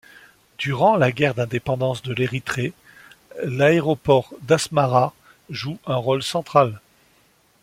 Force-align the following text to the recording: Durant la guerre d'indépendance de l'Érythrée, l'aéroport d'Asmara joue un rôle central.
Durant 0.57 0.95
la 0.95 1.11
guerre 1.11 1.35
d'indépendance 1.35 2.01
de 2.01 2.11
l'Érythrée, 2.11 2.73
l'aéroport 3.43 4.33
d'Asmara 4.41 5.13
joue 5.51 5.77
un 5.85 5.97
rôle 5.97 6.23
central. 6.23 6.79